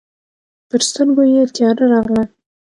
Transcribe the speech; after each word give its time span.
پر 0.69 0.81
سترګو 0.89 1.23
يې 1.33 1.43
تياره 1.55 1.85
راغله. 1.93 2.23